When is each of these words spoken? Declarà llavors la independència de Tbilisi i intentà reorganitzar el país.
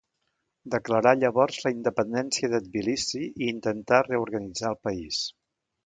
Declarà 0.75 1.11
llavors 1.23 1.59
la 1.67 1.73
independència 1.75 2.51
de 2.55 2.63
Tbilisi 2.65 3.23
i 3.29 3.53
intentà 3.53 4.01
reorganitzar 4.11 4.77
el 4.77 4.85
país. 4.89 5.23